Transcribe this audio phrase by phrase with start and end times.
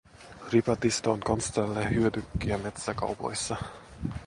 [0.51, 3.55] Ripatista on Konstalle hyödykkiä metsäkaupoissa.